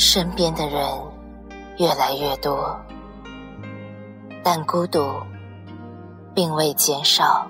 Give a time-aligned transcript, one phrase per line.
[0.00, 0.82] 身边的人
[1.76, 2.74] 越来越多，
[4.42, 4.98] 但孤独
[6.34, 7.46] 并未减少。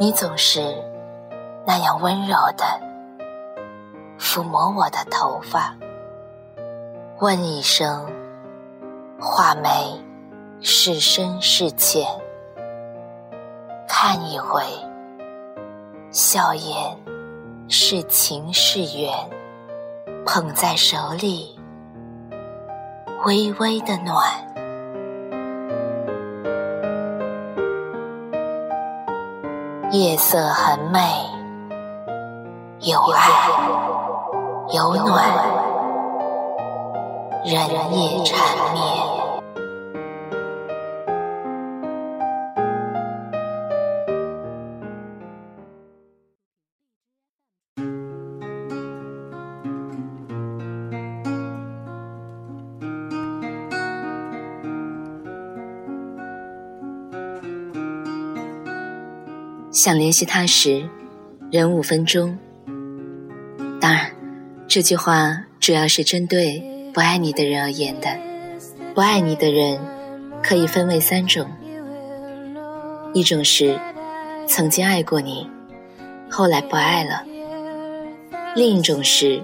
[0.00, 0.60] 你总是
[1.64, 2.64] 那样温柔的
[4.18, 5.72] 抚摸我的头发，
[7.20, 8.04] 问一声：
[9.20, 9.70] 画眉
[10.60, 12.04] 是深是浅？
[13.86, 14.62] 看一回，
[16.10, 16.74] 笑颜
[17.68, 19.12] 是情是缘？
[20.26, 21.56] 捧在手里，
[23.24, 24.24] 微微的暖。
[29.94, 30.98] 夜色很美，
[32.80, 33.30] 有爱
[34.72, 35.24] 有暖，
[37.44, 37.54] 人
[37.96, 39.13] 也缠绵。
[59.74, 60.88] 想联系他时，
[61.50, 62.38] 忍五分钟。
[63.80, 64.08] 当然，
[64.68, 66.62] 这句话主要是针对
[66.94, 68.08] 不爱你的人而言的。
[68.94, 69.80] 不爱你的人
[70.40, 71.50] 可以分为三种：
[73.14, 73.76] 一种是
[74.46, 75.50] 曾经爱过你，
[76.30, 77.24] 后来不爱了；
[78.54, 79.42] 另一种是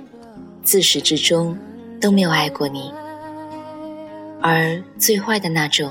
[0.63, 1.59] 自始至终
[2.01, 2.93] 都没有爱过你；
[4.41, 5.91] 而最坏的那种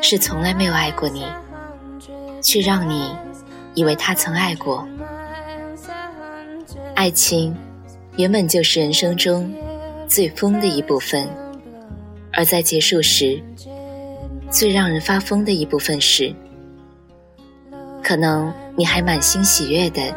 [0.00, 1.26] 是从来没有爱过你。
[2.40, 3.14] 却让你
[3.74, 4.86] 以为他曾爱过。
[6.94, 7.54] 爱情
[8.16, 9.52] 原本就是人生中
[10.08, 11.28] 最疯的一部分，
[12.32, 13.40] 而在结束时，
[14.50, 16.34] 最让人发疯的一部分是，
[18.02, 20.12] 可能你还满心喜悦的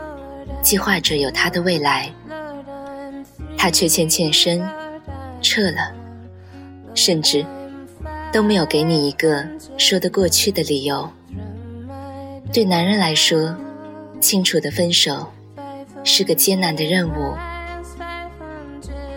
[0.63, 2.11] 计划着有他的未来，
[3.57, 4.59] 他却欠欠身
[5.41, 5.93] 撤了，
[6.95, 7.45] 甚至
[8.31, 9.45] 都没有给你一个
[9.77, 11.07] 说得过去的理由。
[12.53, 13.55] 对男人来说，
[14.19, 15.25] 清楚的分手
[16.03, 17.33] 是个艰难的任务。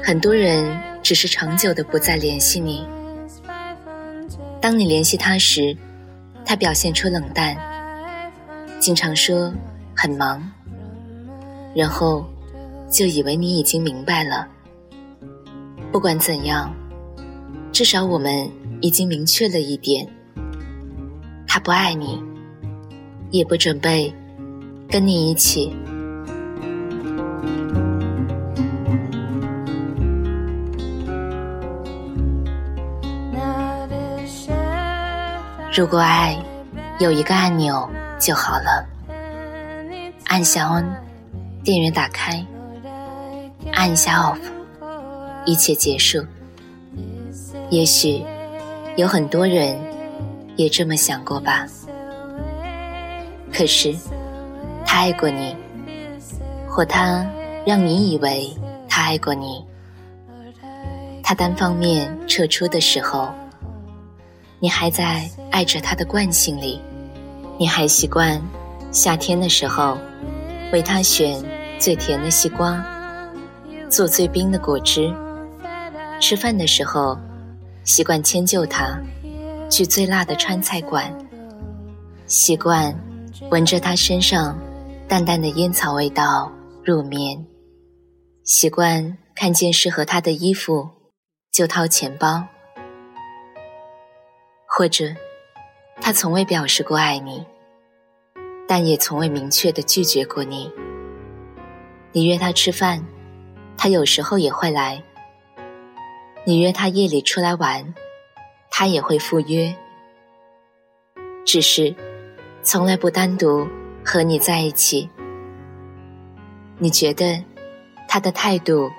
[0.00, 2.86] 很多人只是长久的不再联系你。
[4.60, 5.76] 当你联系他时，
[6.44, 7.56] 他表现出冷淡，
[8.78, 9.52] 经常说
[9.96, 10.40] 很忙，
[11.74, 12.24] 然后
[12.88, 14.46] 就以为你已经明白了。
[15.90, 16.72] 不管怎样，
[17.72, 18.48] 至少我们
[18.80, 20.06] 已经明确了一点：
[21.48, 22.22] 他不爱你。
[23.30, 24.12] 也不准备
[24.88, 25.74] 跟你一起。
[35.76, 36.38] 如果爱
[37.00, 37.90] 有一个按钮
[38.20, 38.86] 就好了，
[40.26, 40.86] 按下 on，
[41.64, 42.44] 电源打开；
[43.72, 44.38] 按一下 off，
[45.44, 46.24] 一切结束。
[47.70, 48.22] 也许
[48.94, 49.76] 有很多人
[50.54, 51.66] 也这么想过吧。
[53.56, 53.94] 可是，
[54.84, 55.56] 他爱过你，
[56.68, 57.24] 或他
[57.64, 58.52] 让你以为
[58.88, 59.64] 他爱过你。
[61.22, 63.32] 他单方面撤出的时候，
[64.58, 66.80] 你还在爱着他的惯性里，
[67.56, 68.42] 你还习惯
[68.90, 69.96] 夏天的时候
[70.72, 71.40] 为他选
[71.78, 72.84] 最甜的西瓜，
[73.88, 75.14] 做最冰的果汁。
[76.20, 77.16] 吃饭的时候，
[77.84, 79.00] 习惯迁就他
[79.70, 81.08] 去最辣的川菜馆，
[82.26, 82.92] 习惯。
[83.50, 84.58] 闻着他身上
[85.08, 86.52] 淡淡的烟草味道
[86.84, 87.44] 入眠，
[88.44, 90.88] 习惯看见适合他的衣服
[91.52, 92.44] 就掏钱包，
[94.66, 95.06] 或者
[96.00, 97.44] 他从未表示过爱你，
[98.68, 100.70] 但也从未明确的拒绝过你。
[102.12, 103.04] 你约他吃饭，
[103.76, 105.02] 他有时候也会来；
[106.46, 107.94] 你约他夜里出来玩，
[108.70, 109.74] 他也会赴约，
[111.44, 111.94] 只是。
[112.64, 113.68] 从来不单独
[114.02, 115.06] 和你在一起，
[116.78, 117.44] 你觉得
[118.08, 118.90] 他的态度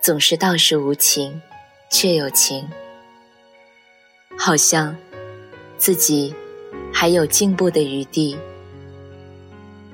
[0.00, 1.40] 总是道是无情，
[1.88, 2.68] 却有情，
[4.36, 4.96] 好像
[5.76, 6.34] 自己
[6.92, 8.36] 还有进步的余地。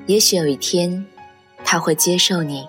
[0.06, 1.04] 也许有一天
[1.62, 2.66] 他会接受你。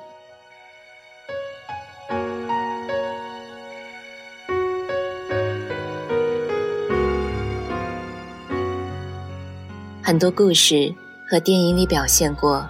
[10.07, 10.93] 很多故事
[11.27, 12.63] 和电影里表现过，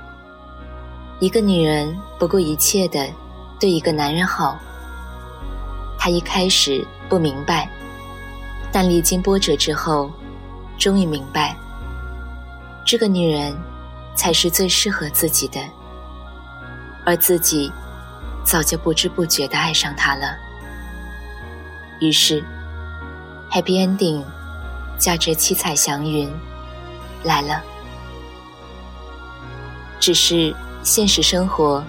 [1.20, 3.06] 一个女人不顾一切的
[3.60, 4.58] 对一个男人好。
[6.00, 7.70] 她一开始不明白，
[8.72, 10.10] 但历经波折之后，
[10.78, 11.54] 终于明白，
[12.86, 13.54] 这个女人
[14.16, 15.60] 才是最适合自己的，
[17.06, 17.70] 而自己
[18.46, 20.38] 早就不知不觉的爱上她了。
[22.00, 22.42] 于是
[23.52, 24.24] ，Happy Ending，
[24.98, 26.31] 驾着七彩祥云
[27.25, 27.62] 来了。
[30.00, 31.83] 只是现实生活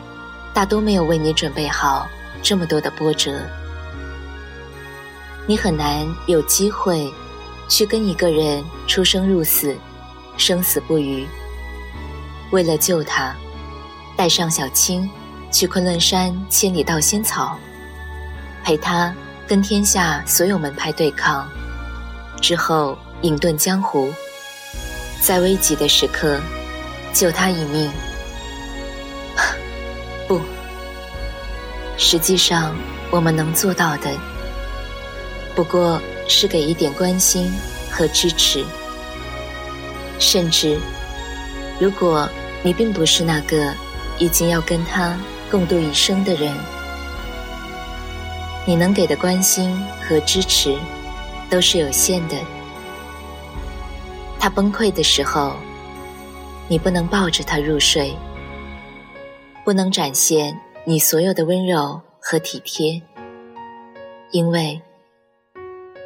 [0.53, 2.09] 大多没有为你准备好
[2.43, 3.39] 这么多的波折，
[5.47, 7.13] 你很难有机会
[7.69, 9.77] 去跟一个人出生入死、
[10.37, 11.27] 生死不渝。
[12.51, 13.35] 为了救他，
[14.17, 15.09] 带上小青
[15.53, 17.57] 去昆仑山千里盗仙草，
[18.65, 19.15] 陪他。
[19.49, 21.49] 跟天下所有门派对抗，
[22.43, 24.13] 之后隐遁江湖，
[25.21, 26.41] 在危急的时刻
[27.13, 27.91] 救他一命。
[30.29, 30.41] 不，
[31.97, 32.77] 实际上
[33.11, 34.11] 我们能做到的，
[35.55, 37.53] 不过是给一点关心
[37.91, 38.65] 和支持。
[40.19, 40.79] 甚至，
[41.79, 42.29] 如果
[42.63, 43.73] 你并不是那个
[44.19, 45.17] 已经要跟他
[45.51, 46.53] 共度一生的人。
[48.69, 50.77] 你能给的关心和支持
[51.49, 52.35] 都是有限的。
[54.39, 55.55] 他崩溃的时候，
[56.69, 58.15] 你不能抱着他入睡，
[59.65, 63.01] 不能展现你所有的温柔和体贴，
[64.31, 64.81] 因为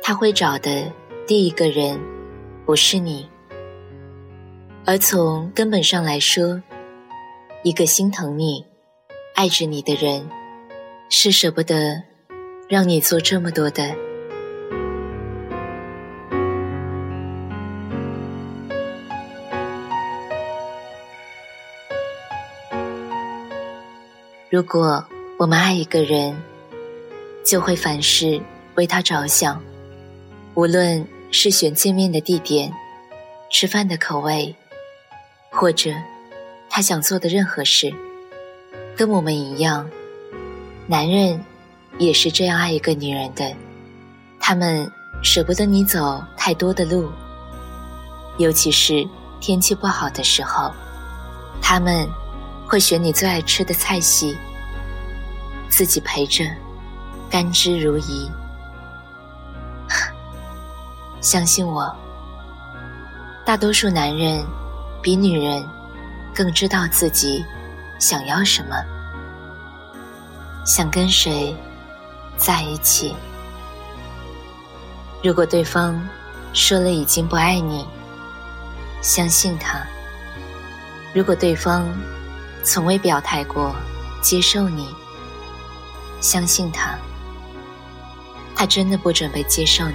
[0.03, 0.91] 他会找的
[1.27, 2.00] 第一个人
[2.65, 3.29] 不是你。
[4.87, 6.62] 而从根本上来说，
[7.62, 8.65] 一个心疼你、
[9.35, 10.29] 爱着你的人，
[11.09, 12.03] 是舍不得。
[12.71, 13.97] 让你做这么多的。
[24.50, 25.05] 如果
[25.38, 26.37] 我们爱一个人，
[27.47, 28.43] 就会凡事
[28.75, 29.62] 为他着想，
[30.55, 32.73] 无论是选见面的地点、
[33.49, 34.52] 吃饭的口味，
[35.50, 35.93] 或者
[36.69, 37.94] 他想做的任何事，
[38.97, 39.88] 跟我们一样，
[40.88, 41.41] 男人。
[41.99, 43.52] 也是这样爱一个女人的，
[44.38, 44.91] 他们
[45.23, 47.11] 舍不得你走太多的路，
[48.38, 49.06] 尤其是
[49.38, 50.73] 天气不好的时候，
[51.61, 52.08] 他们
[52.71, 54.39] 会选你最爱吃的菜系，
[55.69, 56.45] 自己陪着，
[57.29, 58.31] 甘之如饴。
[61.21, 61.93] 相信我，
[63.45, 64.47] 大多数男人
[65.03, 65.69] 比女人
[66.33, 67.45] 更知道自己
[67.99, 68.77] 想要什么，
[70.65, 71.53] 想跟谁。
[72.37, 73.15] 在一起。
[75.23, 76.01] 如果对方
[76.55, 77.87] 说了已经不爱你，
[79.03, 79.81] 相信他；
[81.13, 81.87] 如果对方
[82.62, 83.75] 从未表态过
[84.23, 84.89] 接受你，
[86.21, 86.97] 相信他。
[88.55, 89.95] 他真的不准备接受你。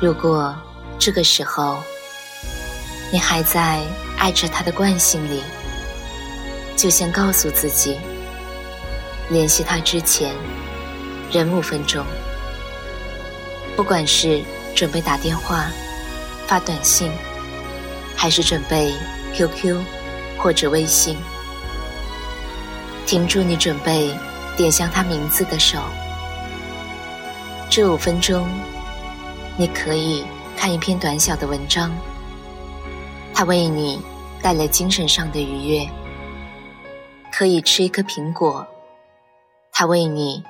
[0.00, 0.54] 如果
[0.98, 1.82] 这个时候，
[3.10, 3.82] 你还在
[4.18, 5.42] 爱着他的惯性里，
[6.76, 7.98] 就先告诉自己，
[9.30, 10.34] 联系他之前，
[11.30, 12.04] 忍五分钟。
[13.76, 14.42] 不管是
[14.74, 15.66] 准备打电话、
[16.46, 17.12] 发短信，
[18.16, 18.92] 还是准备
[19.34, 19.80] QQ
[20.38, 21.16] 或者微信，
[23.06, 24.12] 停住你准备
[24.56, 25.78] 点向他名字的手。
[27.70, 28.48] 这五分钟，
[29.56, 30.24] 你可以
[30.56, 31.92] 看一篇短小的文章。
[33.34, 34.02] 它为你
[34.42, 35.88] 带来精神上的愉悦，
[37.30, 38.66] 可以吃一颗苹果；
[39.70, 40.42] 它为你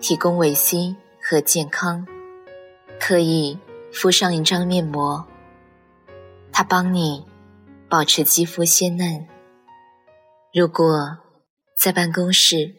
[0.00, 2.06] 提供维 C 和健康，
[2.98, 3.58] 可以
[3.92, 5.24] 敷上一张面膜；
[6.52, 7.24] 它帮你
[7.88, 9.26] 保持肌肤鲜嫩。
[10.52, 11.18] 如果
[11.78, 12.74] 在办公室，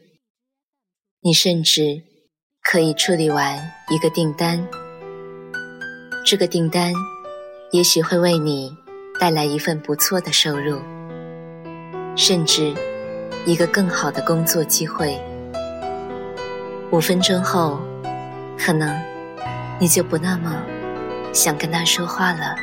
[1.22, 2.04] 你甚至
[2.64, 4.68] 可以处理完一个订单，
[6.26, 6.94] 这个订单
[7.72, 8.76] 也许会为你。
[9.20, 10.80] 带来一份不错的收入，
[12.16, 12.74] 甚至
[13.46, 15.16] 一个更好的工作机会。
[16.92, 17.80] 五分钟后，
[18.58, 18.94] 可能
[19.80, 20.62] 你就不那么
[21.32, 22.56] 想跟他说话了。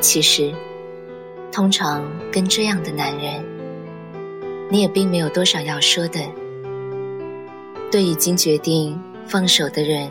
[0.00, 0.54] 其实，
[1.50, 3.44] 通常跟这样的男人。
[4.70, 6.20] 你也并没有多少要说的。
[7.90, 10.10] 对已经决定放手的人，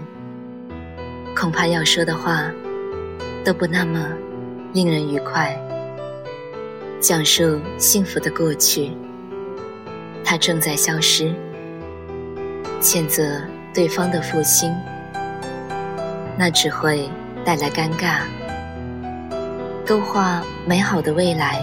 [1.35, 2.51] 恐怕要说的话
[3.43, 4.07] 都不那么
[4.73, 5.57] 令人愉快。
[6.99, 8.91] 讲述幸福的过去，
[10.23, 11.33] 它正在消失；
[12.81, 13.41] 谴责
[13.73, 14.73] 对方的负心，
[16.37, 17.09] 那只会
[17.45, 18.21] 带来尴尬。
[19.85, 21.61] 勾画美好的未来，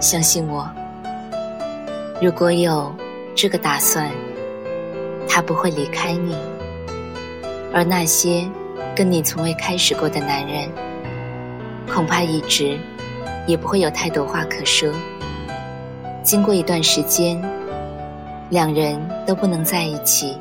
[0.00, 0.66] 相信我，
[2.22, 2.94] 如果有
[3.34, 4.10] 这个打算，
[5.28, 6.34] 他不会离开你。
[7.74, 8.48] 而那些
[8.98, 10.68] 跟你从未开始过的男人，
[11.86, 12.76] 恐怕一直。
[13.46, 14.92] 也不会有太多话可说。
[16.22, 17.40] 经过一段时间，
[18.50, 20.36] 两人都不能在一起。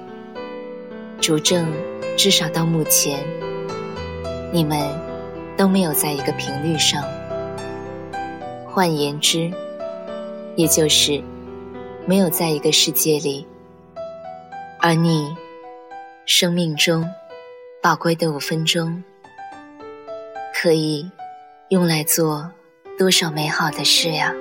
[1.22, 1.72] 主证，
[2.18, 3.20] 至少到目前，
[4.52, 4.90] 你们
[5.56, 7.02] 都没有在一个频率上。
[8.66, 9.52] 换言之，
[10.56, 11.24] 也就是
[12.08, 13.46] 没有在一个世界里。
[14.82, 15.34] 而你
[16.26, 17.08] 生命中
[17.82, 19.04] 宝贵的五分钟，
[20.54, 21.10] 可以
[21.70, 22.52] 用来做。
[22.98, 24.34] 多少美好的事呀！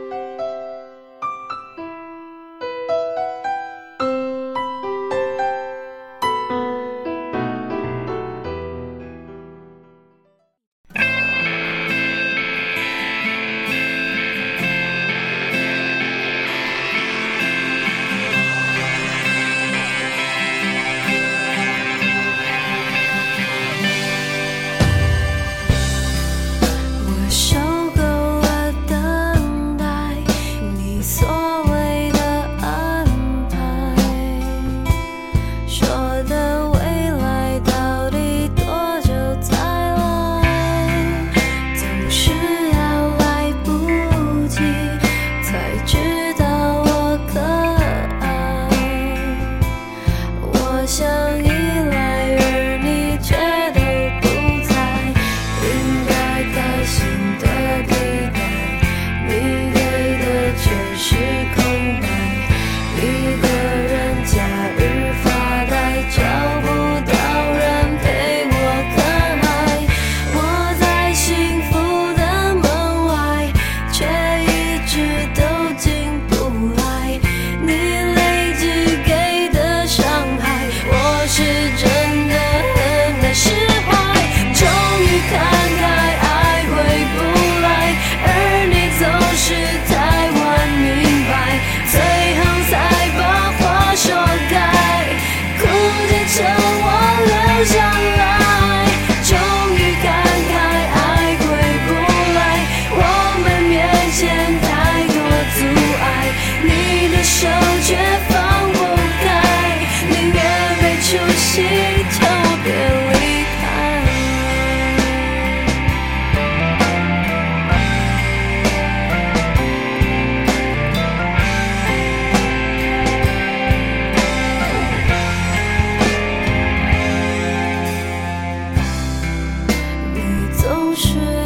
[130.97, 131.46] 水。